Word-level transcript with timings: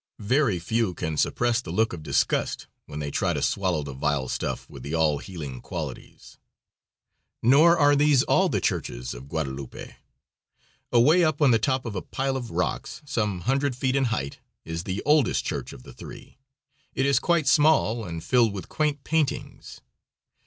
Very 0.17 0.57
few 0.57 0.95
can 0.95 1.15
suppress 1.15 1.61
the 1.61 1.69
look 1.69 1.93
of 1.93 2.01
disgust 2.01 2.65
when 2.87 2.97
they 2.97 3.11
try 3.11 3.33
to 3.33 3.41
swallow 3.43 3.83
the 3.83 3.93
vile 3.93 4.27
stuff 4.27 4.67
with 4.67 4.81
the 4.81 4.95
all 4.95 5.19
healing 5.19 5.61
qualities. 5.61 6.39
Nor 7.43 7.77
are 7.77 7.95
these 7.95 8.23
all 8.23 8.49
the 8.49 8.59
churches 8.59 9.13
of 9.13 9.27
Guadalupe. 9.29 9.93
Away 10.91 11.23
up 11.23 11.39
on 11.39 11.51
the 11.51 11.59
top 11.59 11.85
of 11.85 11.93
a 11.95 12.01
pile 12.01 12.35
of 12.35 12.49
rocks, 12.49 13.03
some 13.05 13.41
hundred 13.41 13.75
feet 13.75 13.95
in 13.95 14.05
height, 14.05 14.39
is 14.65 14.85
the 14.85 15.03
oldest 15.05 15.45
church 15.45 15.71
of 15.71 15.83
the 15.83 15.93
three. 15.93 16.39
It 16.95 17.05
is 17.05 17.19
quite 17.19 17.47
small, 17.47 18.03
and 18.03 18.23
filled 18.23 18.53
with 18.53 18.69
quaint 18.69 19.03
paintings. 19.03 19.81